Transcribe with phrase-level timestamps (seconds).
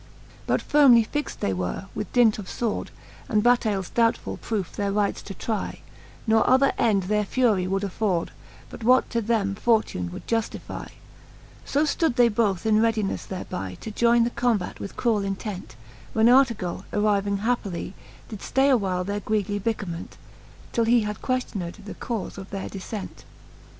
[0.47, 0.63] But Canto IV.
[0.63, 1.03] the Faerie ^eene, 51 VI.
[1.03, 2.87] But firmely fixt they were, with dint of fword,
[3.29, 5.81] And battailes doubtfull proofe their rights to try,
[6.25, 8.31] Ne other end their fury would afford,
[8.71, 10.89] But what to them fortune would juftify.
[11.65, 15.75] So flood they both in readineffe, thereby To joyne the combate with cruell intent;
[16.11, 17.93] ^ When Artegall^ arriving happily,
[18.27, 20.17] Did ftay a while their greedy bickerment,
[20.71, 23.23] Till he had queftioned the caufe of their diffent.